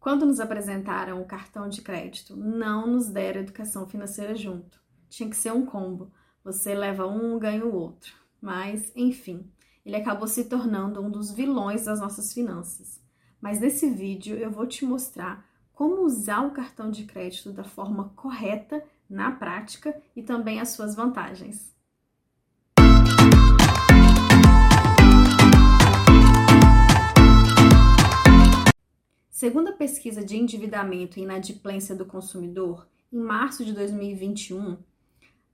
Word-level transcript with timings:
Quando 0.00 0.24
nos 0.24 0.40
apresentaram 0.40 1.20
o 1.20 1.26
cartão 1.26 1.68
de 1.68 1.82
crédito, 1.82 2.34
não 2.34 2.86
nos 2.86 3.08
deram 3.08 3.42
educação 3.42 3.86
financeira 3.86 4.34
junto. 4.34 4.80
Tinha 5.10 5.28
que 5.28 5.36
ser 5.36 5.52
um 5.52 5.66
combo. 5.66 6.10
Você 6.42 6.74
leva 6.74 7.06
um, 7.06 7.38
ganha 7.38 7.66
o 7.66 7.74
outro. 7.74 8.14
Mas, 8.40 8.90
enfim, 8.96 9.52
ele 9.84 9.96
acabou 9.96 10.26
se 10.26 10.44
tornando 10.44 11.02
um 11.02 11.10
dos 11.10 11.30
vilões 11.30 11.84
das 11.84 12.00
nossas 12.00 12.32
finanças. 12.32 12.98
Mas 13.42 13.60
nesse 13.60 13.90
vídeo 13.90 14.38
eu 14.38 14.50
vou 14.50 14.66
te 14.66 14.86
mostrar 14.86 15.46
como 15.70 16.02
usar 16.02 16.46
o 16.46 16.52
cartão 16.52 16.90
de 16.90 17.04
crédito 17.04 17.52
da 17.52 17.64
forma 17.64 18.10
correta 18.16 18.82
na 19.08 19.32
prática 19.32 19.94
e 20.16 20.22
também 20.22 20.60
as 20.60 20.70
suas 20.70 20.94
vantagens. 20.94 21.74
Segundo 29.40 29.68
a 29.68 29.72
pesquisa 29.72 30.22
de 30.22 30.36
endividamento 30.36 31.18
e 31.18 31.22
inadimplência 31.22 31.96
do 31.96 32.04
consumidor, 32.04 32.86
em 33.10 33.18
março 33.18 33.64
de 33.64 33.72
2021, 33.72 34.76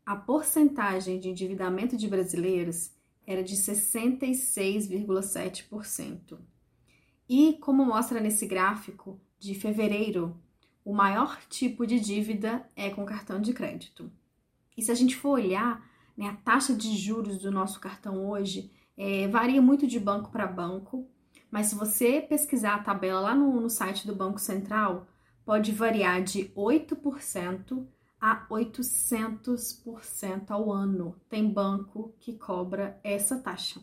a 0.05 0.17
porcentagem 0.17 1.21
de 1.21 1.29
endividamento 1.29 1.97
de 1.97 2.09
brasileiros 2.09 2.91
era 3.25 3.45
de 3.45 3.55
66,7%. 3.55 6.37
E, 7.29 7.53
como 7.61 7.87
mostra 7.87 8.19
nesse 8.19 8.45
gráfico, 8.45 9.21
de 9.39 9.55
fevereiro, 9.55 10.37
o 10.85 10.93
maior 10.93 11.39
tipo 11.49 11.87
de 11.87 12.01
dívida 12.01 12.69
é 12.75 12.91
com 12.91 13.07
cartão 13.07 13.41
de 13.41 13.53
crédito. 13.53 14.11
E 14.77 14.83
se 14.83 14.91
a 14.91 14.97
gente 14.97 15.15
for 15.15 15.39
olhar, 15.39 15.89
né, 16.17 16.27
a 16.27 16.35
taxa 16.35 16.75
de 16.75 16.97
juros 16.97 17.39
do 17.39 17.53
nosso 17.53 17.79
cartão 17.79 18.29
hoje 18.29 18.69
é, 18.97 19.29
varia 19.29 19.63
muito 19.63 19.87
de 19.87 20.01
banco 20.01 20.33
para 20.33 20.45
banco, 20.45 21.09
mas 21.51 21.67
se 21.67 21.75
você 21.75 22.21
pesquisar 22.21 22.75
a 22.75 22.83
tabela 22.83 23.21
lá 23.21 23.35
no, 23.35 23.61
no 23.61 23.71
site 23.71 24.07
do 24.07 24.15
Banco 24.15 24.39
Central, 24.39 25.07
pode 25.45 25.73
variar 25.73 26.23
de 26.23 26.51
8% 26.57 27.87
a 28.21 28.47
800% 28.49 30.51
ao 30.51 30.73
ano. 30.73 31.17
Tem 31.29 31.49
banco 31.49 32.15
que 32.19 32.33
cobra 32.33 32.99
essa 33.05 33.39
taxa. 33.39 33.81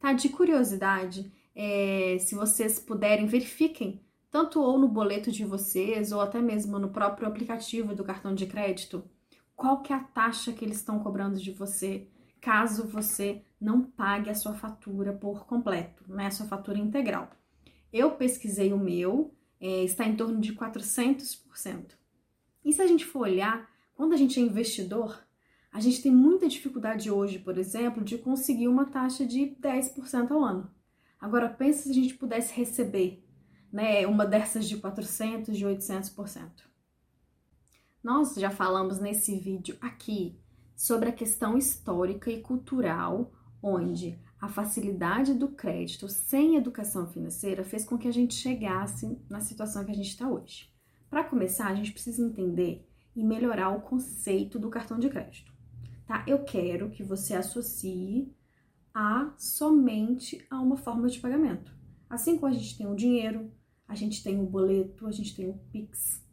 Tá? 0.00 0.12
De 0.12 0.28
curiosidade, 0.28 1.30
é, 1.54 2.16
se 2.20 2.34
vocês 2.34 2.78
puderem, 2.78 3.26
verifiquem, 3.26 4.00
tanto 4.30 4.60
ou 4.60 4.78
no 4.78 4.88
boleto 4.88 5.30
de 5.30 5.44
vocês, 5.44 6.12
ou 6.12 6.20
até 6.20 6.40
mesmo 6.40 6.78
no 6.78 6.90
próprio 6.90 7.28
aplicativo 7.28 7.94
do 7.94 8.04
cartão 8.04 8.34
de 8.34 8.46
crédito, 8.46 9.04
qual 9.54 9.82
que 9.82 9.92
é 9.92 9.96
a 9.96 10.00
taxa 10.00 10.52
que 10.52 10.64
eles 10.64 10.76
estão 10.76 10.98
cobrando 10.98 11.38
de 11.38 11.50
você, 11.50 12.08
caso 12.40 12.86
você 12.86 13.42
não 13.60 13.82
pague 13.82 14.30
a 14.30 14.34
sua 14.34 14.54
fatura 14.54 15.12
por 15.12 15.46
completo, 15.46 16.04
né? 16.08 16.26
A 16.26 16.30
sua 16.30 16.46
fatura 16.46 16.78
integral. 16.78 17.30
Eu 17.92 18.12
pesquisei 18.12 18.72
o 18.72 18.78
meu, 18.78 19.34
é, 19.60 19.84
está 19.84 20.04
em 20.04 20.16
torno 20.16 20.40
de 20.40 20.54
400%. 20.54 21.92
E 22.64 22.72
se 22.72 22.82
a 22.82 22.86
gente 22.86 23.04
for 23.04 23.20
olhar, 23.20 23.68
quando 23.94 24.12
a 24.12 24.16
gente 24.16 24.38
é 24.38 24.42
investidor, 24.42 25.24
a 25.72 25.80
gente 25.80 26.02
tem 26.02 26.12
muita 26.12 26.48
dificuldade 26.48 27.10
hoje, 27.10 27.38
por 27.38 27.58
exemplo, 27.58 28.02
de 28.02 28.18
conseguir 28.18 28.68
uma 28.68 28.86
taxa 28.86 29.26
de 29.26 29.56
10% 29.60 30.30
ao 30.30 30.42
ano. 30.42 30.70
Agora, 31.20 31.48
pensa 31.48 31.84
se 31.84 31.90
a 31.90 31.94
gente 31.94 32.14
pudesse 32.14 32.52
receber 32.54 33.24
né, 33.72 34.06
uma 34.06 34.24
dessas 34.24 34.68
de 34.68 34.78
400%, 34.78 35.50
de 35.50 35.64
800%. 35.64 36.50
Nós 38.02 38.34
já 38.34 38.50
falamos 38.50 39.00
nesse 39.00 39.36
vídeo 39.38 39.76
aqui 39.80 40.38
sobre 40.76 41.08
a 41.08 41.12
questão 41.12 41.56
histórica 41.56 42.30
e 42.30 42.42
cultural, 42.42 43.32
onde 43.62 44.20
a 44.38 44.46
facilidade 44.46 45.32
do 45.32 45.48
crédito 45.48 46.08
sem 46.08 46.56
educação 46.56 47.06
financeira 47.06 47.64
fez 47.64 47.84
com 47.84 47.96
que 47.96 48.06
a 48.06 48.12
gente 48.12 48.34
chegasse 48.34 49.18
na 49.28 49.40
situação 49.40 49.84
que 49.84 49.90
a 49.90 49.94
gente 49.94 50.10
está 50.10 50.28
hoje. 50.28 50.70
Para 51.08 51.24
começar, 51.24 51.68
a 51.68 51.74
gente 51.74 51.92
precisa 51.92 52.22
entender 52.22 52.86
e 53.14 53.24
melhorar 53.24 53.70
o 53.70 53.80
conceito 53.80 54.58
do 54.58 54.68
cartão 54.68 54.98
de 54.98 55.08
crédito. 55.08 55.50
Tá? 56.06 56.22
Eu 56.26 56.44
quero 56.44 56.90
que 56.90 57.02
você 57.02 57.34
associe 57.34 58.30
a 58.94 59.32
somente 59.36 60.46
a 60.50 60.60
uma 60.60 60.76
forma 60.76 61.08
de 61.08 61.18
pagamento. 61.18 61.74
Assim 62.08 62.36
como 62.36 62.52
a 62.52 62.54
gente 62.54 62.76
tem 62.76 62.86
o 62.86 62.94
dinheiro, 62.94 63.50
a 63.88 63.94
gente 63.94 64.22
tem 64.22 64.40
o 64.40 64.46
boleto, 64.46 65.06
a 65.06 65.12
gente 65.12 65.34
tem 65.34 65.48
o 65.48 65.58
Pix, 65.72 66.24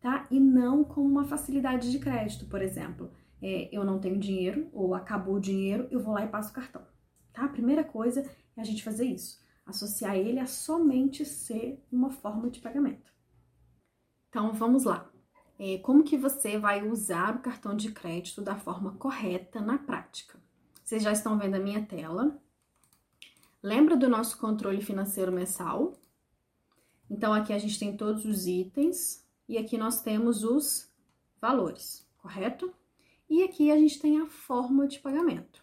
tá? 0.00 0.26
E 0.30 0.38
não 0.38 0.84
como 0.84 1.08
uma 1.08 1.24
facilidade 1.24 1.90
de 1.90 1.98
crédito, 1.98 2.46
por 2.46 2.60
exemplo. 2.60 3.10
É, 3.42 3.68
eu 3.70 3.84
não 3.84 3.98
tenho 3.98 4.18
dinheiro 4.18 4.68
ou 4.72 4.94
acabou 4.94 5.34
o 5.34 5.40
dinheiro, 5.40 5.86
eu 5.90 6.00
vou 6.00 6.14
lá 6.14 6.24
e 6.24 6.28
passo 6.28 6.50
o 6.50 6.54
cartão, 6.54 6.86
tá? 7.32 7.44
A 7.44 7.48
primeira 7.48 7.84
coisa 7.84 8.20
é 8.56 8.60
a 8.60 8.64
gente 8.64 8.82
fazer 8.82 9.04
isso, 9.04 9.42
associar 9.66 10.16
ele 10.16 10.38
a 10.38 10.46
somente 10.46 11.24
ser 11.24 11.82
uma 11.92 12.10
forma 12.10 12.48
de 12.48 12.60
pagamento. 12.60 13.12
Então, 14.28 14.52
vamos 14.52 14.84
lá. 14.84 15.10
É, 15.58 15.78
como 15.78 16.04
que 16.04 16.18
você 16.18 16.58
vai 16.58 16.86
usar 16.86 17.36
o 17.36 17.40
cartão 17.40 17.74
de 17.74 17.90
crédito 17.90 18.42
da 18.42 18.56
forma 18.56 18.92
correta 18.96 19.60
na 19.60 19.78
prática? 19.78 20.38
Vocês 20.84 21.02
já 21.02 21.12
estão 21.12 21.38
vendo 21.38 21.54
a 21.54 21.60
minha 21.60 21.84
tela. 21.84 22.38
Lembra 23.62 23.96
do 23.96 24.08
nosso 24.08 24.38
controle 24.38 24.82
financeiro 24.82 25.32
mensal? 25.32 25.98
Então, 27.10 27.32
aqui 27.32 27.52
a 27.52 27.58
gente 27.58 27.78
tem 27.78 27.96
todos 27.96 28.24
os 28.24 28.46
itens 28.46 29.26
e 29.48 29.56
aqui 29.56 29.78
nós 29.78 30.02
temos 30.02 30.44
os 30.44 30.92
valores, 31.40 32.06
correto? 32.18 32.72
E 33.28 33.42
aqui 33.42 33.70
a 33.70 33.76
gente 33.76 34.00
tem 34.00 34.20
a 34.20 34.26
forma 34.26 34.86
de 34.86 35.00
pagamento. 35.00 35.62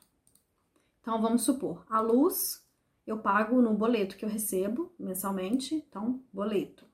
Então, 1.01 1.21
vamos 1.21 1.43
supor, 1.43 1.85
a 1.89 1.99
luz 1.99 2.63
eu 3.05 3.19
pago 3.19 3.61
no 3.61 3.73
boleto 3.73 4.15
que 4.15 4.23
eu 4.23 4.29
recebo 4.29 4.93
mensalmente, 4.97 5.75
então, 5.75 6.23
boleto. 6.31 6.85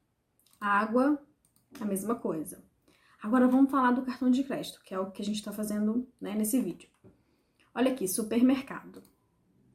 Água, 0.60 1.22
a 1.80 1.86
mesma 1.86 2.16
coisa. 2.16 2.64
Agora, 3.22 3.48
vamos 3.48 3.70
falar 3.70 3.92
do 3.92 4.02
cartão 4.02 4.32
de 4.32 4.44
crédito, 4.44 4.82
que 4.84 4.94
é 4.94 5.00
o 5.00 5.12
que 5.12 5.22
a 5.22 5.26
gente 5.26 5.36
está 5.36 5.52
fazendo 5.52 6.08
né, 6.20 6.34
nesse 6.34 6.60
vídeo. 6.60 6.90
Olha 7.76 7.92
aqui, 7.92 8.08
supermercado. 8.08 9.04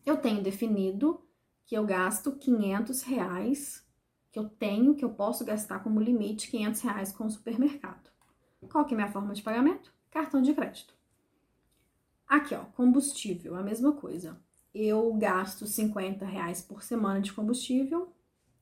Eu 0.05 0.17
tenho 0.17 0.43
definido 0.43 1.25
que 1.65 1.77
eu 1.77 1.85
gasto 1.87 2.33
500 2.33 3.03
reais 3.03 3.85
que 4.33 4.39
eu 4.39 4.49
tenho, 4.49 4.97
que 4.97 5.05
eu 5.05 5.11
posso 5.11 5.45
gastar 5.45 5.79
como 5.79 6.01
limite 6.01 6.51
500 6.51 6.81
reais 6.81 7.13
com 7.13 7.27
o 7.27 7.31
supermercado. 7.31 8.11
Qual 8.69 8.85
que 8.85 8.93
é 8.93 8.97
a 8.97 8.99
minha 8.99 9.13
forma 9.13 9.33
de 9.33 9.43
pagamento? 9.43 9.94
Cartão 10.15 10.41
de 10.41 10.55
crédito. 10.55 10.95
Aqui, 12.29 12.55
ó, 12.55 12.61
combustível, 12.77 13.57
a 13.57 13.63
mesma 13.65 13.93
coisa. 13.93 14.39
Eu 14.73 15.13
gasto 15.15 15.67
50 15.67 16.25
reais 16.25 16.63
por 16.63 16.85
semana 16.85 17.21
de 17.21 17.33
combustível, 17.33 18.13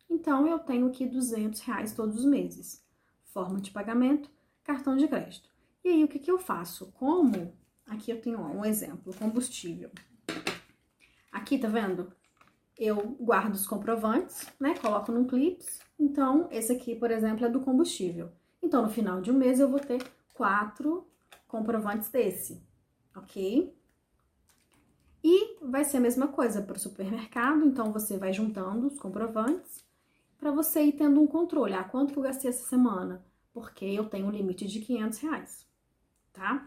então 0.08 0.46
eu 0.46 0.58
tenho 0.58 0.86
aqui 0.86 1.04
200 1.04 1.60
reais 1.60 1.92
todos 1.92 2.20
os 2.20 2.24
meses. 2.24 2.82
Forma 3.26 3.60
de 3.60 3.70
pagamento, 3.70 4.30
cartão 4.64 4.96
de 4.96 5.06
crédito. 5.06 5.50
E 5.84 5.90
aí, 5.90 6.02
o 6.02 6.08
que, 6.08 6.18
que 6.18 6.30
eu 6.30 6.38
faço? 6.38 6.90
Como? 6.92 7.52
Aqui 7.86 8.10
eu 8.10 8.20
tenho 8.22 8.40
ó, 8.40 8.46
um 8.46 8.64
exemplo, 8.64 9.14
combustível. 9.14 9.90
Aqui, 11.30 11.58
tá 11.58 11.68
vendo? 11.68 12.10
eu 12.78 13.14
guardo 13.20 13.54
os 13.54 13.66
comprovantes, 13.66 14.48
né? 14.58 14.74
Coloco 14.78 15.12
num 15.12 15.26
clips. 15.26 15.80
Então, 16.00 16.48
esse 16.50 16.72
aqui, 16.72 16.96
por 16.96 17.10
exemplo, 17.10 17.44
é 17.44 17.48
do 17.50 17.60
combustível. 17.60 18.30
Então, 18.62 18.82
no 18.82 18.88
final 18.88 19.20
de 19.20 19.30
um 19.30 19.34
mês, 19.34 19.60
eu 19.60 19.68
vou 19.68 19.78
ter 19.78 20.02
quatro 20.32 21.06
comprovantes 21.52 22.08
desse, 22.08 22.66
ok? 23.14 23.76
E 25.22 25.58
vai 25.60 25.84
ser 25.84 25.98
a 25.98 26.00
mesma 26.00 26.28
coisa 26.28 26.62
para 26.62 26.78
o 26.78 26.80
supermercado. 26.80 27.62
Então, 27.66 27.92
você 27.92 28.16
vai 28.16 28.32
juntando 28.32 28.86
os 28.86 28.98
comprovantes 28.98 29.84
para 30.38 30.50
você 30.50 30.82
ir 30.82 30.92
tendo 30.92 31.20
um 31.20 31.26
controle. 31.26 31.74
Ah, 31.74 31.84
quanto 31.84 32.14
que 32.14 32.18
eu 32.18 32.22
gastei 32.22 32.48
essa 32.48 32.66
semana? 32.66 33.22
Porque 33.52 33.84
eu 33.84 34.08
tenho 34.08 34.26
um 34.26 34.30
limite 34.30 34.66
de 34.66 34.80
500 34.80 35.18
reais, 35.18 35.66
tá? 36.32 36.66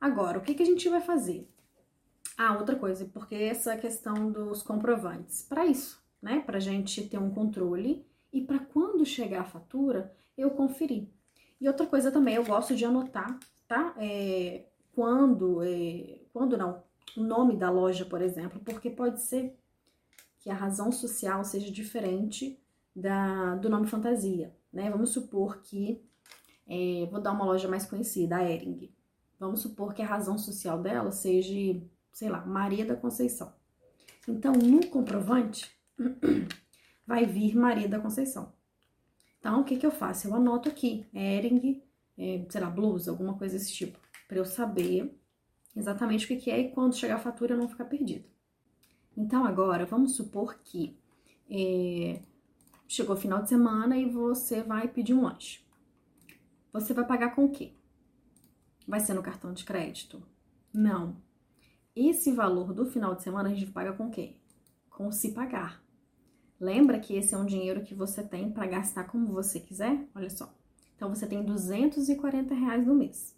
Agora, 0.00 0.38
o 0.38 0.42
que, 0.42 0.54
que 0.54 0.62
a 0.64 0.66
gente 0.66 0.88
vai 0.88 1.00
fazer? 1.00 1.48
Ah, 2.36 2.58
outra 2.58 2.74
coisa, 2.74 3.04
porque 3.04 3.36
essa 3.36 3.76
questão 3.76 4.32
dos 4.32 4.60
comprovantes. 4.60 5.42
Para 5.42 5.64
isso, 5.66 6.02
né? 6.20 6.40
Para 6.40 6.56
a 6.56 6.60
gente 6.60 7.08
ter 7.08 7.18
um 7.18 7.30
controle 7.30 8.04
e 8.32 8.40
para 8.40 8.58
quando 8.58 9.06
chegar 9.06 9.42
a 9.42 9.44
fatura, 9.44 10.12
eu 10.36 10.50
conferir. 10.50 11.08
E 11.60 11.68
outra 11.68 11.86
coisa 11.86 12.10
também, 12.10 12.34
eu 12.34 12.44
gosto 12.44 12.74
de 12.74 12.84
anotar, 12.84 13.38
tá? 13.70 13.94
É, 13.98 14.64
quando, 14.92 15.62
é, 15.62 16.18
quando 16.32 16.58
não, 16.58 16.82
o 17.16 17.20
nome 17.20 17.56
da 17.56 17.70
loja, 17.70 18.04
por 18.04 18.20
exemplo, 18.20 18.60
porque 18.64 18.90
pode 18.90 19.22
ser 19.22 19.56
que 20.40 20.50
a 20.50 20.54
razão 20.54 20.90
social 20.90 21.44
seja 21.44 21.70
diferente 21.70 22.60
da, 22.96 23.54
do 23.54 23.70
nome 23.70 23.86
fantasia, 23.86 24.52
né? 24.72 24.90
Vamos 24.90 25.10
supor 25.10 25.58
que, 25.62 26.02
é, 26.66 27.06
vou 27.12 27.20
dar 27.20 27.30
uma 27.30 27.44
loja 27.44 27.68
mais 27.68 27.86
conhecida, 27.86 28.38
a 28.38 28.50
Ering. 28.50 28.92
Vamos 29.38 29.60
supor 29.60 29.94
que 29.94 30.02
a 30.02 30.06
razão 30.06 30.36
social 30.36 30.82
dela 30.82 31.12
seja 31.12 31.80
sei 32.12 32.28
lá, 32.28 32.44
Maria 32.44 32.84
da 32.84 32.96
Conceição. 32.96 33.54
Então, 34.26 34.52
no 34.52 34.84
comprovante, 34.88 35.70
vai 37.06 37.24
vir 37.24 37.54
Maria 37.54 37.88
da 37.88 38.00
Conceição. 38.00 38.52
Então, 39.38 39.60
o 39.60 39.64
que, 39.64 39.76
que 39.76 39.86
eu 39.86 39.92
faço? 39.92 40.26
Eu 40.26 40.34
anoto 40.34 40.68
aqui, 40.68 41.06
Ering, 41.14 41.80
é, 42.20 42.44
sei 42.50 42.60
lá, 42.60 42.68
blusa, 42.68 43.10
alguma 43.10 43.34
coisa 43.38 43.56
desse 43.56 43.72
tipo, 43.72 43.98
para 44.28 44.36
eu 44.36 44.44
saber 44.44 45.18
exatamente 45.74 46.26
o 46.26 46.28
que, 46.28 46.36
que 46.36 46.50
é 46.50 46.60
e 46.60 46.70
quando 46.70 46.94
chegar 46.94 47.16
a 47.16 47.18
fatura 47.18 47.54
eu 47.54 47.58
não 47.58 47.68
ficar 47.68 47.86
perdida. 47.86 48.28
Então, 49.16 49.44
agora, 49.44 49.86
vamos 49.86 50.16
supor 50.16 50.58
que 50.62 50.96
é, 51.50 52.20
chegou 52.86 53.16
final 53.16 53.42
de 53.42 53.48
semana 53.48 53.96
e 53.96 54.04
você 54.04 54.62
vai 54.62 54.86
pedir 54.86 55.14
um 55.14 55.22
lanche. 55.22 55.64
Você 56.72 56.92
vai 56.92 57.06
pagar 57.06 57.34
com 57.34 57.46
o 57.46 57.50
quê? 57.50 57.72
Vai 58.86 59.00
ser 59.00 59.14
no 59.14 59.22
cartão 59.22 59.52
de 59.54 59.64
crédito? 59.64 60.22
Não. 60.72 61.16
Esse 61.96 62.30
valor 62.32 62.72
do 62.74 62.84
final 62.86 63.14
de 63.14 63.22
semana 63.22 63.48
a 63.48 63.54
gente 63.54 63.72
paga 63.72 63.92
com 63.94 64.08
o 64.08 64.10
quê? 64.10 64.36
Com 64.90 65.10
se 65.10 65.32
pagar. 65.32 65.82
Lembra 66.60 67.00
que 67.00 67.14
esse 67.14 67.34
é 67.34 67.38
um 67.38 67.46
dinheiro 67.46 67.82
que 67.82 67.94
você 67.94 68.22
tem 68.22 68.50
para 68.52 68.66
gastar 68.66 69.04
como 69.04 69.32
você 69.32 69.58
quiser? 69.58 70.06
Olha 70.14 70.28
só. 70.28 70.59
Então 71.00 71.08
você 71.08 71.26
tem 71.26 71.42
240 71.42 72.54
reais 72.54 72.86
no 72.86 72.94
mês. 72.94 73.34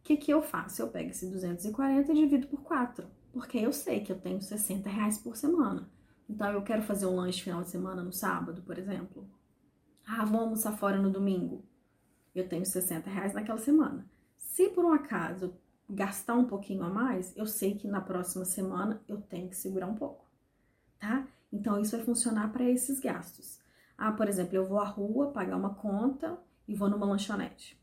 O 0.00 0.04
que, 0.04 0.16
que 0.16 0.30
eu 0.32 0.40
faço? 0.40 0.80
Eu 0.80 0.88
pego 0.88 1.10
esse 1.10 1.26
240 1.26 2.10
e 2.10 2.14
divido 2.14 2.46
por 2.46 2.62
4. 2.62 3.06
Porque 3.30 3.58
eu 3.58 3.74
sei 3.74 4.00
que 4.00 4.10
eu 4.10 4.18
tenho 4.18 4.40
60 4.40 4.88
reais 4.88 5.18
por 5.18 5.36
semana. 5.36 5.86
Então 6.26 6.50
eu 6.50 6.62
quero 6.62 6.80
fazer 6.80 7.04
um 7.04 7.16
lanche 7.16 7.42
final 7.42 7.62
de 7.62 7.68
semana 7.68 8.02
no 8.02 8.10
sábado, 8.10 8.62
por 8.62 8.78
exemplo. 8.78 9.28
Ah, 10.06 10.24
vamos 10.24 10.40
almoçar 10.40 10.78
fora 10.78 10.96
no 10.96 11.10
domingo. 11.10 11.62
Eu 12.34 12.48
tenho 12.48 12.64
60 12.64 13.10
reais 13.10 13.34
naquela 13.34 13.58
semana. 13.58 14.06
Se 14.38 14.70
por 14.70 14.82
um 14.82 14.94
acaso 14.94 15.52
gastar 15.90 16.36
um 16.36 16.46
pouquinho 16.46 16.84
a 16.84 16.88
mais, 16.88 17.36
eu 17.36 17.44
sei 17.44 17.74
que 17.74 17.86
na 17.86 18.00
próxima 18.00 18.46
semana 18.46 18.98
eu 19.06 19.20
tenho 19.20 19.50
que 19.50 19.56
segurar 19.58 19.88
um 19.88 19.94
pouco, 19.94 20.24
tá? 20.98 21.28
Então 21.52 21.78
isso 21.78 21.94
vai 21.94 22.06
funcionar 22.06 22.50
para 22.50 22.64
esses 22.64 22.98
gastos. 22.98 23.60
Ah, 23.98 24.10
por 24.10 24.26
exemplo, 24.26 24.56
eu 24.56 24.66
vou 24.66 24.78
à 24.78 24.86
rua 24.86 25.32
pagar 25.32 25.58
uma 25.58 25.74
conta 25.74 26.40
e 26.72 26.74
vou 26.74 26.88
numa 26.88 27.04
lanchonete. 27.04 27.78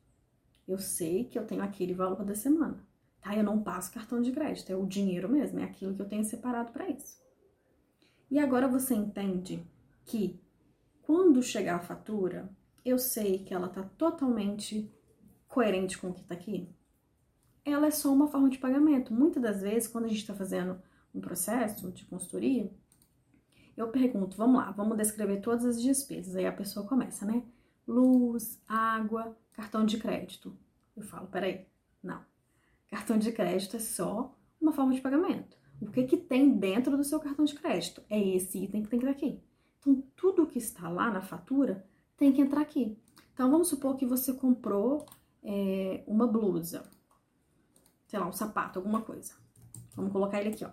Eu 0.68 0.80
sei 0.80 1.24
que 1.26 1.38
eu 1.38 1.46
tenho 1.46 1.62
aquele 1.62 1.94
valor 1.94 2.26
da 2.26 2.34
semana, 2.34 2.84
tá? 3.22 3.36
Eu 3.36 3.44
não 3.44 3.62
passo 3.62 3.94
cartão 3.94 4.20
de 4.20 4.32
crédito, 4.32 4.72
é 4.72 4.76
o 4.76 4.88
dinheiro 4.88 5.30
mesmo, 5.30 5.60
é 5.60 5.64
aquilo 5.64 5.94
que 5.94 6.02
eu 6.02 6.08
tenho 6.08 6.24
separado 6.24 6.72
para 6.72 6.90
isso. 6.90 7.22
E 8.32 8.40
agora 8.40 8.68
você 8.68 8.96
entende 8.96 9.64
que 10.06 10.40
quando 11.04 11.42
chegar 11.44 11.76
a 11.76 11.80
fatura, 11.80 12.50
eu 12.84 12.98
sei 12.98 13.44
que 13.44 13.54
ela 13.54 13.68
está 13.68 13.84
totalmente 13.84 14.92
coerente 15.48 15.98
com 15.98 16.10
o 16.10 16.14
que 16.14 16.22
está 16.22 16.34
aqui? 16.34 16.68
Ela 17.64 17.88
é 17.88 17.92
só 17.92 18.12
uma 18.12 18.28
forma 18.28 18.50
de 18.50 18.58
pagamento. 18.58 19.14
Muitas 19.14 19.42
das 19.42 19.62
vezes, 19.62 19.88
quando 19.88 20.06
a 20.06 20.08
gente 20.08 20.22
está 20.22 20.34
fazendo 20.34 20.82
um 21.14 21.22
processo 21.22 21.92
de 21.92 22.06
consultoria, 22.06 22.72
eu 23.78 23.90
pergunto, 23.90 24.36
vamos 24.36 24.62
lá, 24.62 24.72
vamos 24.72 24.98
descrever 24.98 25.42
todas 25.42 25.66
as 25.66 25.82
despesas. 25.82 26.36
Aí 26.36 26.48
a 26.48 26.52
pessoa 26.52 26.88
começa, 26.88 27.26
né? 27.26 27.44
Luz, 27.90 28.62
água, 28.68 29.36
cartão 29.52 29.84
de 29.84 29.98
crédito. 29.98 30.56
Eu 30.96 31.02
falo, 31.02 31.26
peraí, 31.26 31.66
não. 32.04 32.24
Cartão 32.88 33.18
de 33.18 33.32
crédito 33.32 33.78
é 33.78 33.80
só 33.80 34.32
uma 34.62 34.72
forma 34.72 34.94
de 34.94 35.02
pagamento. 35.02 35.58
O 35.82 35.90
que, 35.90 36.04
que 36.04 36.16
tem 36.16 36.52
dentro 36.52 36.96
do 36.96 37.04
seu 37.04 37.20
cartão 37.20 37.44
de 37.44 37.56
crédito? 37.56 38.04
É 38.08 38.20
esse 38.20 38.64
item 38.64 38.84
que 38.84 38.90
tem 38.90 39.00
que 39.00 39.06
estar 39.08 39.18
aqui. 39.18 39.42
Então, 39.80 40.04
tudo 40.16 40.46
que 40.46 40.60
está 40.60 40.88
lá 40.88 41.10
na 41.10 41.22
fatura 41.22 41.84
tem 42.16 42.32
que 42.32 42.42
entrar 42.42 42.62
aqui. 42.62 42.96
Então, 43.34 43.50
vamos 43.50 43.70
supor 43.70 43.96
que 43.96 44.06
você 44.06 44.34
comprou 44.34 45.08
é, 45.42 46.04
uma 46.06 46.28
blusa, 46.28 46.88
sei 48.06 48.20
lá, 48.20 48.28
um 48.28 48.34
sapato, 48.34 48.78
alguma 48.78 49.02
coisa. 49.02 49.34
Vamos 49.96 50.12
colocar 50.12 50.40
ele 50.40 50.50
aqui, 50.50 50.64
ó. 50.64 50.70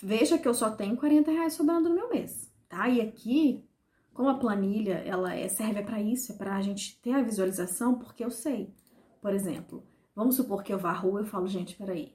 Veja 0.00 0.38
que 0.38 0.46
eu 0.46 0.54
só 0.54 0.70
tenho 0.70 0.96
40 0.96 1.28
reais 1.28 1.54
sobrando 1.54 1.88
no 1.88 1.94
meu 1.96 2.08
mês, 2.08 2.52
tá? 2.68 2.88
E 2.88 3.00
aqui, 3.00 3.68
como 4.12 4.28
a 4.28 4.38
planilha, 4.38 4.94
ela 5.06 5.34
é, 5.34 5.48
serve 5.48 5.82
para 5.82 6.00
isso, 6.00 6.32
é 6.32 6.34
para 6.34 6.56
a 6.56 6.62
gente 6.62 7.00
ter 7.00 7.14
a 7.14 7.22
visualização, 7.22 7.98
porque 7.98 8.24
eu 8.24 8.30
sei. 8.30 8.74
Por 9.20 9.32
exemplo, 9.32 9.82
vamos 10.14 10.36
supor 10.36 10.62
que 10.62 10.72
eu 10.72 10.78
vá 10.78 10.90
à 10.90 10.94
rua 10.94 11.20
e 11.20 11.24
eu 11.24 11.26
falo, 11.26 11.46
gente, 11.46 11.76
peraí, 11.76 12.14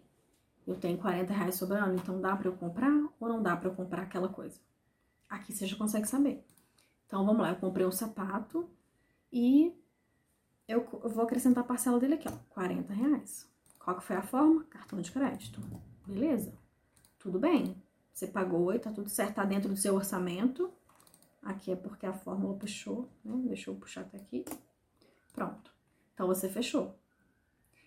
eu 0.65 0.75
tenho 0.75 0.97
40 0.97 1.33
reais 1.33 1.55
sobrando, 1.55 1.95
então 1.95 2.19
dá 2.19 2.35
para 2.35 2.49
eu 2.49 2.55
comprar 2.55 2.91
ou 3.19 3.27
não 3.29 3.41
dá 3.41 3.55
para 3.55 3.69
eu 3.69 3.75
comprar 3.75 4.03
aquela 4.03 4.27
coisa? 4.27 4.59
Aqui 5.29 5.53
você 5.53 5.65
já 5.65 5.75
consegue 5.75 6.07
saber. 6.07 6.45
Então 7.05 7.25
vamos 7.25 7.41
lá, 7.41 7.49
eu 7.49 7.55
comprei 7.55 7.85
um 7.85 7.91
sapato 7.91 8.69
e 9.31 9.73
eu, 10.67 10.85
eu 11.03 11.09
vou 11.09 11.23
acrescentar 11.23 11.63
a 11.63 11.67
parcela 11.67 11.99
dele 11.99 12.15
aqui, 12.15 12.27
ó, 12.27 12.33
40 12.49 12.93
reais. 12.93 13.49
Qual 13.79 13.97
que 13.97 14.03
foi 14.03 14.17
a 14.17 14.21
forma? 14.21 14.65
Cartão 14.65 14.99
de 14.99 15.11
crédito. 15.11 15.61
Beleza? 16.05 16.53
Tudo 17.17 17.39
bem. 17.39 17.81
Você 18.13 18.27
pagou 18.27 18.73
e 18.73 18.79
tá 18.79 18.91
tudo 18.91 19.09
certo, 19.09 19.35
tá 19.35 19.45
dentro 19.45 19.69
do 19.69 19.77
seu 19.77 19.95
orçamento. 19.95 20.69
Aqui 21.47 21.71
é 21.71 21.77
porque 21.77 22.05
a 22.05 22.11
fórmula 22.11 22.57
puxou, 22.57 23.09
né? 23.23 23.33
Deixa 23.45 23.69
eu 23.69 23.75
puxar 23.75 24.01
até 24.01 24.17
aqui. 24.17 24.43
Pronto. 25.31 25.73
Então 26.13 26.27
você 26.27 26.49
fechou. 26.49 26.99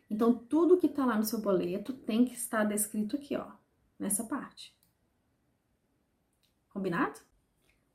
Então 0.08 0.32
tudo 0.32 0.78
que 0.78 0.88
tá 0.88 1.04
lá 1.04 1.18
no 1.18 1.24
seu 1.24 1.42
boleto 1.42 1.92
tem 1.92 2.24
que 2.24 2.32
estar 2.32 2.64
descrito 2.64 3.16
aqui, 3.16 3.36
ó, 3.36 3.50
nessa 3.98 4.24
parte. 4.24 4.74
Combinado? 6.70 7.20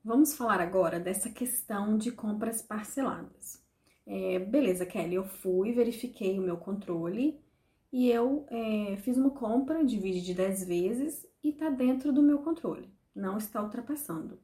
Vamos 0.03 0.37
falar 0.37 0.61
agora 0.61 0.99
dessa 0.99 1.31
questão 1.31 1.97
de 1.97 2.11
compras 2.11 2.61
parceladas. 2.61 3.59
É, 4.05 4.37
beleza, 4.37 4.85
Kelly, 4.85 5.15
eu 5.15 5.25
fui, 5.25 5.73
verifiquei 5.73 6.37
o 6.37 6.43
meu 6.43 6.57
controle 6.57 7.43
e 7.91 8.11
eu 8.11 8.45
é, 8.51 8.97
fiz 8.97 9.17
uma 9.17 9.31
compra, 9.31 9.83
divide 9.83 10.21
de 10.21 10.35
10 10.35 10.67
vezes 10.67 11.25
e 11.43 11.49
está 11.49 11.71
dentro 11.71 12.13
do 12.13 12.21
meu 12.21 12.37
controle, 12.43 12.93
não 13.15 13.39
está 13.39 13.63
ultrapassando. 13.63 14.39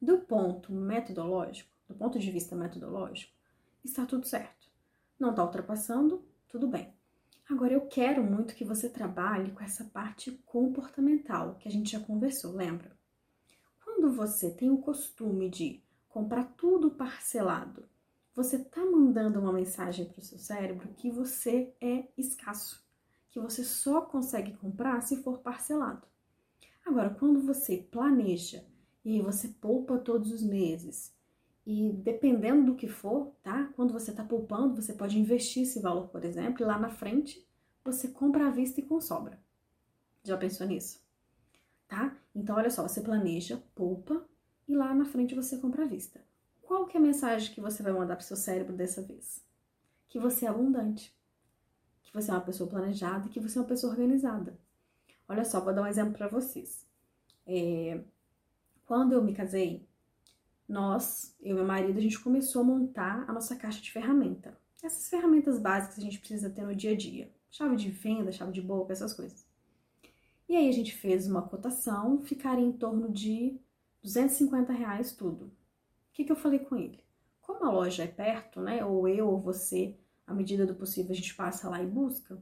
Do 0.00 0.18
ponto 0.18 0.72
metodológico, 0.72 1.70
do 1.88 1.94
ponto 1.94 2.18
de 2.18 2.30
vista 2.30 2.54
metodológico, 2.54 3.32
está 3.84 4.04
tudo 4.04 4.26
certo. 4.26 4.68
Não 5.18 5.30
está 5.30 5.42
ultrapassando, 5.42 6.22
tudo 6.48 6.68
bem. 6.68 6.92
Agora 7.48 7.72
eu 7.72 7.86
quero 7.86 8.22
muito 8.24 8.54
que 8.54 8.64
você 8.64 8.90
trabalhe 8.90 9.52
com 9.52 9.62
essa 9.62 9.84
parte 9.84 10.32
comportamental 10.44 11.54
que 11.54 11.68
a 11.68 11.70
gente 11.70 11.92
já 11.92 12.00
conversou, 12.00 12.52
lembra? 12.52 12.96
Quando 13.84 14.12
você 14.12 14.50
tem 14.50 14.68
o 14.68 14.78
costume 14.78 15.48
de 15.48 15.82
comprar 16.08 16.44
tudo 16.56 16.90
parcelado, 16.90 17.88
você 18.34 18.56
está 18.56 18.84
mandando 18.84 19.40
uma 19.40 19.52
mensagem 19.52 20.04
para 20.04 20.18
o 20.18 20.22
seu 20.22 20.38
cérebro 20.38 20.92
que 20.94 21.10
você 21.10 21.74
é 21.80 22.06
escasso, 22.18 22.84
que 23.30 23.40
você 23.40 23.64
só 23.64 24.02
consegue 24.02 24.54
comprar 24.56 25.00
se 25.00 25.22
for 25.22 25.38
parcelado. 25.38 26.06
Agora, 26.84 27.10
quando 27.10 27.40
você 27.40 27.78
planeja 27.78 28.62
e 29.08 29.22
você 29.22 29.46
poupa 29.46 29.96
todos 29.98 30.32
os 30.32 30.42
meses, 30.42 31.14
e 31.64 31.92
dependendo 31.92 32.66
do 32.66 32.74
que 32.74 32.88
for, 32.88 33.32
tá? 33.40 33.72
Quando 33.76 33.92
você 33.92 34.10
está 34.10 34.24
poupando, 34.24 34.82
você 34.82 34.92
pode 34.92 35.16
investir 35.16 35.62
esse 35.62 35.78
valor, 35.78 36.08
por 36.08 36.24
exemplo, 36.24 36.62
e 36.62 36.66
lá 36.66 36.76
na 36.76 36.90
frente 36.90 37.46
você 37.84 38.08
compra 38.08 38.48
à 38.48 38.50
vista 38.50 38.80
e 38.80 38.82
com 38.82 39.00
sobra. 39.00 39.40
Já 40.24 40.36
pensou 40.36 40.66
nisso? 40.66 41.00
Tá? 41.86 42.16
Então, 42.34 42.56
olha 42.56 42.68
só, 42.68 42.82
você 42.82 43.00
planeja, 43.00 43.62
poupa 43.76 44.26
e 44.66 44.74
lá 44.74 44.92
na 44.92 45.04
frente 45.04 45.36
você 45.36 45.56
compra 45.56 45.84
à 45.84 45.86
vista. 45.86 46.20
Qual 46.60 46.84
que 46.84 46.96
é 46.96 47.00
a 47.00 47.02
mensagem 47.02 47.54
que 47.54 47.60
você 47.60 47.84
vai 47.84 47.92
mandar 47.92 48.16
para 48.16 48.24
seu 48.24 48.36
cérebro 48.36 48.74
dessa 48.74 49.02
vez? 49.02 49.40
Que 50.08 50.18
você 50.18 50.46
é 50.46 50.48
abundante, 50.48 51.16
que 52.02 52.12
você 52.12 52.32
é 52.32 52.34
uma 52.34 52.40
pessoa 52.40 52.68
planejada, 52.68 53.28
que 53.28 53.38
você 53.38 53.56
é 53.56 53.60
uma 53.60 53.68
pessoa 53.68 53.92
organizada. 53.92 54.58
Olha 55.28 55.44
só, 55.44 55.60
vou 55.60 55.72
dar 55.72 55.82
um 55.82 55.86
exemplo 55.86 56.12
para 56.12 56.26
vocês. 56.26 56.84
É, 57.46 58.00
quando 58.86 59.12
eu 59.12 59.22
me 59.22 59.34
casei, 59.34 59.86
nós, 60.68 61.36
eu 61.40 61.52
e 61.52 61.54
meu 61.54 61.64
marido, 61.64 61.98
a 61.98 62.02
gente 62.02 62.18
começou 62.18 62.62
a 62.62 62.64
montar 62.64 63.24
a 63.28 63.32
nossa 63.32 63.54
caixa 63.54 63.80
de 63.80 63.92
ferramenta. 63.92 64.58
Essas 64.82 65.08
ferramentas 65.08 65.58
básicas 65.58 65.96
que 65.96 66.00
a 66.00 66.04
gente 66.04 66.18
precisa 66.18 66.48
ter 66.48 66.62
no 66.62 66.74
dia 66.74 66.92
a 66.92 66.96
dia. 66.96 67.30
Chave 67.50 67.76
de 67.76 67.90
venda, 67.90 68.32
chave 68.32 68.52
de 68.52 68.62
boca, 68.62 68.92
essas 68.92 69.12
coisas. 69.12 69.46
E 70.48 70.56
aí 70.56 70.68
a 70.68 70.72
gente 70.72 70.94
fez 70.94 71.26
uma 71.26 71.42
cotação, 71.42 72.22
ficaria 72.22 72.64
em 72.64 72.72
torno 72.72 73.12
de 73.12 73.60
250 74.02 74.72
reais 74.72 75.12
tudo 75.12 75.52
que, 76.16 76.24
que 76.24 76.32
eu 76.32 76.36
falei 76.36 76.58
com 76.60 76.76
ele? 76.76 76.98
Como 77.42 77.62
a 77.62 77.70
loja 77.70 78.04
é 78.04 78.06
perto, 78.06 78.58
né? 78.58 78.82
Ou 78.82 79.06
eu 79.06 79.28
ou 79.28 79.38
você, 79.38 79.94
à 80.26 80.32
medida 80.32 80.64
do 80.64 80.74
possível, 80.74 81.12
a 81.12 81.14
gente 81.14 81.34
passa 81.34 81.68
lá 81.68 81.82
e 81.82 81.86
busca. 81.86 82.34
O 82.34 82.40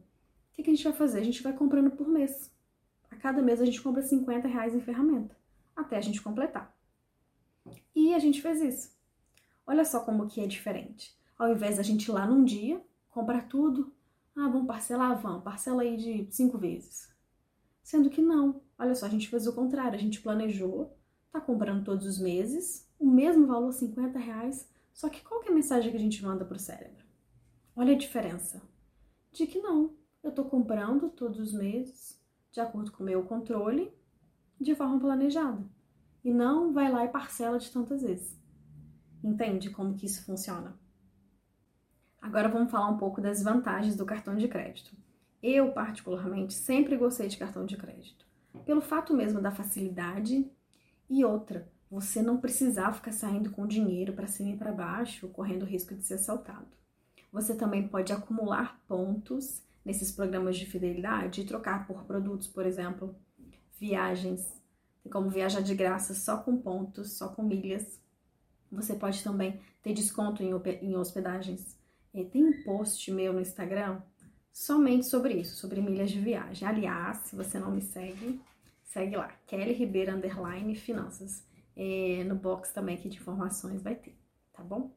que, 0.53 0.63
que 0.63 0.71
a 0.71 0.75
gente 0.75 0.85
vai 0.85 0.93
fazer? 0.93 1.19
A 1.19 1.25
gente 1.25 1.43
vai 1.43 1.53
comprando 1.53 1.91
por 1.91 2.07
mês. 2.07 2.55
A 3.11 3.17
cada 3.17 3.43
mês 3.43 3.61
a 3.61 3.65
gente 3.65 3.83
compra 3.83 4.01
50 4.01 4.47
reais 4.47 4.77
em 4.77 4.81
ferramenta, 4.81 5.37
até 5.77 5.97
a 5.97 6.01
gente 6.01 6.23
completar. 6.23 6.77
E 7.95 8.15
a 8.15 8.19
gente 8.19 8.43
fez 8.43 8.61
isso. 8.61 8.95
Olha 9.67 9.85
só 9.85 10.01
como 10.01 10.27
que 10.27 10.41
é 10.41 10.47
diferente. 10.47 11.17
Ao 11.39 11.51
invés 11.51 11.77
da 11.77 11.83
gente 11.83 12.07
ir 12.07 12.13
lá 12.13 12.27
num 12.27 12.45
dia, 12.45 12.83
comprar 13.11 13.49
tudo, 13.49 13.93
ah, 14.37 14.49
vamos 14.49 14.67
parcelar? 14.67 15.19
Vamos, 15.21 15.43
parcela 15.43 15.83
aí 15.83 15.97
de 15.97 16.27
cinco 16.31 16.59
vezes. 16.59 17.09
Sendo 17.83 18.11
que 18.11 18.21
não. 18.21 18.61
Olha 18.79 18.95
só, 18.95 19.07
a 19.07 19.09
gente 19.09 19.29
fez 19.29 19.47
o 19.47 19.53
contrário, 19.53 19.95
a 19.95 20.01
gente 20.01 20.21
planejou, 20.21 20.97
tá 21.31 21.41
comprando 21.41 21.85
todos 21.85 22.07
os 22.07 22.19
meses, 22.19 22.89
o 22.99 23.07
mesmo 23.07 23.47
valor, 23.47 23.73
50 23.73 24.19
reais, 24.19 24.69
só 24.93 25.09
que 25.09 25.23
qual 25.23 25.41
que 25.41 25.49
é 25.49 25.53
a 25.53 25.55
mensagem 25.55 25.91
que 25.91 25.97
a 25.97 26.01
gente 26.01 26.23
manda 26.23 26.45
para 26.45 26.57
o 26.57 26.61
cérebro? 26.61 27.05
Olha 27.77 27.95
a 27.95 27.99
diferença. 27.99 28.63
De 29.33 29.47
que 29.47 29.61
não, 29.61 29.95
eu 30.23 30.31
estou 30.31 30.45
comprando 30.45 31.11
todos 31.11 31.39
os 31.39 31.53
meses, 31.53 32.21
de 32.51 32.61
acordo 32.61 32.93
com 32.93 33.03
o 33.03 33.07
meu 33.07 33.25
controle, 33.25 33.93
de 34.61 34.75
forma 34.75 34.99
planejada. 34.99 35.63
E 36.25 36.33
não 36.33 36.73
vai 36.73 36.91
lá 36.91 37.05
e 37.05 37.09
parcela 37.09 37.59
de 37.59 37.71
tantas 37.71 38.03
vezes. 38.03 38.39
Entende 39.23 39.71
como 39.71 39.95
que 39.95 40.07
isso 40.07 40.25
funciona? 40.25 40.75
Agora 42.21 42.49
vamos 42.49 42.71
falar 42.71 42.89
um 42.89 42.97
pouco 42.97 43.21
das 43.21 43.43
vantagens 43.43 43.97
do 43.97 44.07
cartão 44.07 44.35
de 44.35 44.49
crédito. 44.49 44.97
Eu, 45.43 45.73
particularmente, 45.73 46.55
sempre 46.55 46.97
gostei 46.97 47.29
de 47.29 47.37
cartão 47.37 47.67
de 47.67 47.77
crédito. 47.77 48.27
Pelo 48.65 48.81
fato 48.81 49.13
mesmo 49.13 49.41
da 49.41 49.51
facilidade 49.51 50.51
E 51.11 51.23
outra, 51.23 51.71
você 51.91 52.23
não 52.23 52.41
precisar 52.41 52.93
ficar 52.93 53.13
saindo 53.13 53.51
com 53.51 53.67
dinheiro 53.67 54.15
para 54.15 54.27
cima 54.27 54.51
e 54.51 54.57
para 54.57 54.73
baixo, 54.73 55.29
correndo 55.29 55.65
o 55.65 55.67
risco 55.67 55.95
de 55.95 56.03
ser 56.03 56.15
assaltado. 56.15 56.67
Você 57.31 57.55
também 57.55 57.87
pode 57.87 58.13
acumular 58.13 58.81
pontos 58.89 59.63
nesses 59.85 60.11
programas 60.11 60.57
de 60.57 60.65
fidelidade 60.65 61.43
e 61.43 61.45
trocar 61.45 61.87
por 61.87 62.05
produtos, 62.05 62.49
por 62.49 62.65
exemplo, 62.65 63.15
viagens. 63.79 64.41
Tem 65.03 65.13
como 65.13 65.29
viajar 65.29 65.61
de 65.61 65.75
graça 65.75 66.15
só 66.15 66.39
com 66.39 66.57
pontos, 66.57 67.17
só 67.17 67.29
com 67.29 67.43
milhas. 67.43 68.01
Você 68.73 68.95
pode 68.95 69.23
também 69.23 69.61
ter 69.83 69.93
desconto 69.93 70.43
em 70.43 70.97
hospedagens. 70.97 71.79
Tem 72.31 72.45
um 72.45 72.63
post 72.63 73.11
meu 73.11 73.33
no 73.33 73.41
Instagram 73.41 74.01
somente 74.53 75.07
sobre 75.07 75.35
isso, 75.35 75.57
sobre 75.57 75.83
milhas 75.83 76.11
de 76.11 76.21
viagem. 76.21 76.67
Aliás, 76.67 77.19
se 77.19 77.35
você 77.37 77.59
não 77.59 77.73
me 77.73 77.83
segue, 77.83 78.41
segue 78.85 79.17
lá, 79.17 79.29
Kelly 79.47 79.73
Ribeiro 79.73 80.15
Underline 80.15 80.75
Finanças. 80.77 81.45
É, 81.77 82.23
no 82.25 82.37
box 82.37 82.73
também 82.73 82.95
aqui 82.95 83.09
de 83.09 83.19
informações 83.19 83.83
vai 83.83 83.97
ter, 83.97 84.17
tá 84.53 84.63
bom? 84.63 84.93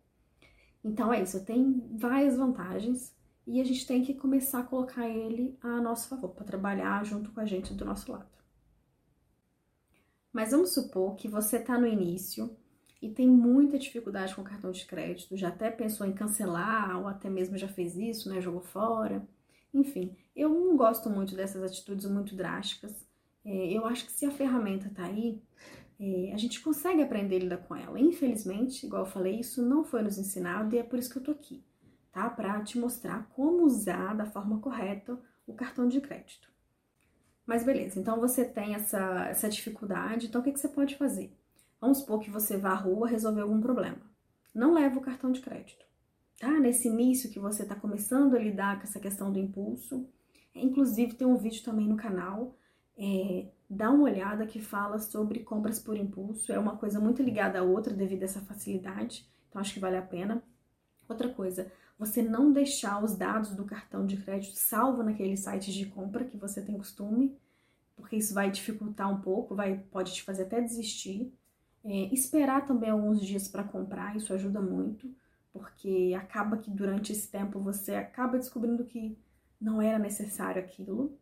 Então 0.84 1.12
é 1.12 1.24
isso, 1.24 1.43
tem 1.43 1.84
várias 1.98 2.38
vantagens 2.38 3.15
e 3.48 3.60
a 3.60 3.63
gente 3.63 3.88
tem 3.88 4.03
que 4.03 4.13
começar 4.13 4.60
a 4.60 4.63
colocar 4.63 5.10
ele 5.10 5.57
a 5.60 5.81
nosso 5.81 6.07
favor, 6.07 6.29
para 6.29 6.46
trabalhar 6.46 7.03
junto 7.03 7.31
com 7.31 7.39
a 7.39 7.46
gente 7.46 7.74
do 7.74 7.84
nosso 7.84 8.12
lado. 8.12 8.37
Mas 10.38 10.51
vamos 10.51 10.72
supor 10.72 11.15
que 11.15 11.27
você 11.27 11.58
está 11.58 11.79
no 11.79 11.88
início 11.88 12.56
e 13.01 13.10
tem 13.10 13.27
muita 13.27 13.79
dificuldade 13.79 14.36
com 14.36 14.44
o 14.44 14.46
cartão 14.46 14.70
de 14.70 14.86
crédito, 14.86 15.36
já 15.36 15.48
até 15.48 15.72
pensou 15.72 16.06
em 16.06 16.13
cancelar 16.13 16.96
ou 16.96 17.08
até 17.08 17.27
mesmo 17.27 17.58
já 17.58 17.67
fez 17.67 17.98
isso, 17.98 18.29
né, 18.29 18.39
jogou 18.39 18.62
fora. 18.62 19.27
Enfim, 19.74 20.15
eu 20.36 20.50
não 20.50 20.77
gosto 20.77 21.10
muito 21.10 21.36
dessas 21.36 21.63
atitudes 21.63 22.06
muito 22.06 22.36
drásticas. 22.36 22.94
É, 23.44 23.74
eu 23.74 23.88
acho 23.88 24.06
que 24.06 24.12
se 24.12 24.27
a 24.27 24.32
ferramenta 24.32 24.91
tá 24.94 25.06
aí, 25.06 25.41
é, 26.00 26.32
a 26.32 26.38
gente 26.38 26.62
consegue 26.62 27.01
aprender 27.01 27.38
a 27.38 27.39
lidar 27.39 27.58
com 27.58 27.75
ela. 27.75 28.00
Infelizmente, 28.00 28.86
igual 28.86 29.06
eu 29.06 29.12
falei, 29.12 29.39
isso 29.39 29.67
não 29.67 29.84
foi 29.84 30.03
nos 30.03 30.20
ensinado 30.20 30.75
e 30.75 30.77
é 30.77 30.84
por 30.84 31.00
isso 31.00 31.10
que 31.10 31.17
eu 31.17 31.24
tô 31.24 31.32
aqui, 31.32 31.63
tá? 32.12 32.29
Para 32.29 32.62
te 32.62 32.77
mostrar 32.77 33.27
como 33.29 33.65
usar 33.65 34.13
da 34.13 34.27
forma 34.27 34.60
correta 34.60 35.20
o 35.48 35.56
cartão 35.56 35.88
de 35.88 36.00
crédito. 36.00 36.48
Mas 37.48 37.63
beleza, 37.63 38.00
então 38.00 38.20
você 38.20 38.46
tem 38.46 38.75
essa, 38.75 39.25
essa 39.30 39.50
dificuldade, 39.50 40.27
então 40.27 40.42
o 40.42 40.44
que, 40.44 40.51
que 40.51 40.60
você 40.60 40.68
pode 40.68 40.96
fazer? 40.96 41.32
Vamos 41.82 42.00
supor 42.00 42.20
que 42.20 42.30
você 42.30 42.58
vá 42.58 42.72
à 42.72 42.75
rua 42.75 43.08
resolver 43.08 43.42
algum 43.42 43.60
problema. 43.60 43.98
Não 44.54 44.74
leva 44.74 45.00
o 45.00 45.01
cartão 45.01 45.32
de 45.32 45.42
crédito, 45.42 45.86
tá? 46.39 46.51
Nesse 46.60 46.88
início 46.88 47.32
que 47.32 47.39
você 47.39 47.63
está 47.63 47.75
começando 47.75 48.36
a 48.36 48.39
lidar 48.39 48.77
com 48.77 48.84
essa 48.84 49.00
questão 49.00 49.32
do 49.32 49.39
impulso. 49.39 50.08
Inclusive, 50.54 51.13
tem 51.13 51.25
um 51.25 51.38
vídeo 51.38 51.63
também 51.63 51.88
no 51.88 51.96
canal 51.96 52.56
é, 52.98 53.48
dá 53.70 53.92
uma 53.92 54.06
olhada 54.06 54.48
que 54.48 54.60
fala 54.60 54.98
sobre 54.98 55.42
compras 55.42 55.80
por 55.80 55.96
impulso. 55.96 56.51
É 56.51 56.58
uma 56.58 56.75
coisa 56.77 57.00
muito 57.00 57.22
ligada 57.22 57.60
à 57.60 57.63
outra 57.63 57.94
devido 57.94 58.24
a 58.24 58.25
essa 58.25 58.42
facilidade, 58.42 59.25
então 59.48 59.62
acho 59.62 59.74
que 59.74 59.80
vale 59.80 59.98
a 59.98 60.01
pena. 60.01 60.42
Outra 61.08 61.30
coisa, 61.30 61.72
você 61.98 62.22
não 62.22 62.51
deixar 62.51 63.04
os 63.04 63.16
dados 63.16 63.51
do 63.56 63.66
cartão 63.66 64.06
de 64.06 64.18
crédito 64.18 64.56
salvo 64.56 65.01
naqueles 65.01 65.39
sites 65.39 65.74
de 65.74 65.86
compra 65.88 66.25
que 66.25 66.38
você 66.38 66.62
tem 66.62 66.77
costume, 66.77 67.36
porque 67.96 68.16
isso 68.16 68.34
vai 68.34 68.51
dificultar 68.51 69.12
um 69.12 69.20
pouco, 69.20 69.56
vai 69.56 69.80
pode 69.92 70.13
te 70.13 70.24
fazer 70.24 70.44
até 70.44 70.62
desistir. 70.62 71.34
É, 71.84 72.13
esperar 72.13 72.68
também 72.68 72.89
alguns 72.89 73.22
dias 73.22 73.48
para 73.48 73.63
comprar, 73.63 74.16
isso 74.16 74.34
ajuda 74.34 74.62
muito, 74.62 75.10
porque 75.51 76.13
acaba 76.16 76.58
que 76.58 76.70
durante 76.70 77.12
esse 77.12 77.27
tempo 77.30 77.60
você 77.60 77.96
acaba 77.96 78.38
descobrindo 78.38 78.84
que 78.84 79.18
não 79.60 79.82
era 79.82 79.98
necessário 79.98 80.62
aquilo. 80.62 81.18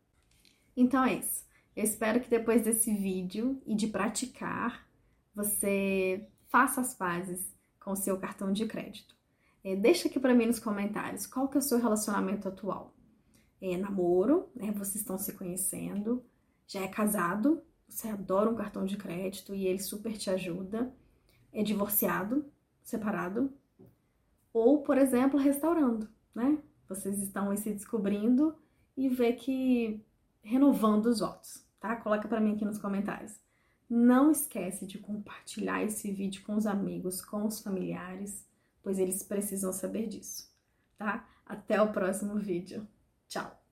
Então 0.75 1.03
é 1.03 1.15
isso. 1.15 1.45
Eu 1.75 1.83
espero 1.83 2.19
que 2.19 2.29
depois 2.29 2.63
desse 2.63 2.93
vídeo 2.93 3.61
e 3.65 3.75
de 3.75 3.87
praticar, 3.87 4.87
você 5.33 6.27
faça 6.47 6.81
as 6.81 6.93
pazes 6.93 7.53
com 7.79 7.91
o 7.91 7.95
seu 7.95 8.17
cartão 8.17 8.51
de 8.51 8.65
crédito. 8.65 9.15
É, 9.65 9.75
deixa 9.75 10.07
aqui 10.07 10.19
para 10.19 10.33
mim 10.33 10.45
nos 10.45 10.59
comentários 10.59 11.25
qual 11.25 11.49
que 11.49 11.57
é 11.57 11.59
o 11.59 11.61
seu 11.61 11.79
relacionamento 11.79 12.47
atual. 12.47 12.93
É 13.61 13.75
namoro, 13.75 14.49
né? 14.55 14.71
Vocês 14.71 14.95
estão 14.95 15.17
se 15.17 15.33
conhecendo, 15.33 16.23
já 16.67 16.81
é 16.81 16.87
casado, 16.87 17.61
você 17.87 18.07
adora 18.07 18.49
um 18.49 18.55
cartão 18.55 18.85
de 18.85 18.95
crédito 18.95 19.53
e 19.53 19.67
ele 19.67 19.79
super 19.79 20.17
te 20.17 20.29
ajuda. 20.29 20.93
É 21.51 21.63
divorciado, 21.63 22.45
separado, 22.83 23.51
ou, 24.53 24.83
por 24.83 24.97
exemplo, 24.97 25.39
restaurando, 25.39 26.07
né? 26.33 26.57
Vocês 26.87 27.19
estão 27.19 27.49
aí 27.49 27.57
se 27.57 27.73
descobrindo 27.73 28.55
e 28.95 29.09
vê 29.09 29.33
que 29.33 30.05
renovando 30.43 31.07
os 31.07 31.19
votos 31.19 31.65
tá? 31.85 31.95
Coloca 31.97 32.27
para 32.27 32.41
mim 32.41 32.53
aqui 32.53 32.65
nos 32.65 32.79
comentários. 32.79 33.39
Não 33.87 34.31
esquece 34.31 34.87
de 34.87 34.97
compartilhar 34.97 35.83
esse 35.83 36.11
vídeo 36.11 36.43
com 36.43 36.55
os 36.55 36.65
amigos, 36.65 37.21
com 37.21 37.45
os 37.45 37.59
familiares, 37.61 38.43
pois 38.85 38.99
eles 38.99 39.23
precisam 39.23 39.73
saber 39.73 40.05
disso, 40.07 40.47
tá? 40.95 41.27
Até 41.43 41.81
o 41.81 41.91
próximo 41.91 42.37
vídeo. 42.37 42.87
Tchau! 43.27 43.64